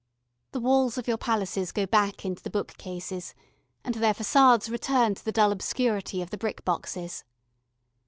The 0.51 0.59
walls 0.59 0.97
of 0.97 1.07
your 1.07 1.19
palaces 1.19 1.71
go 1.71 1.85
back 1.85 2.25
into 2.25 2.41
the 2.41 2.49
book 2.49 2.75
cases, 2.79 3.35
and 3.83 3.93
their 3.93 4.15
façades 4.15 4.67
return 4.71 5.13
to 5.13 5.23
the 5.23 5.31
dull 5.31 5.51
obscurity 5.51 6.23
of 6.23 6.31
the 6.31 6.39
brick 6.39 6.65
boxes. 6.65 7.23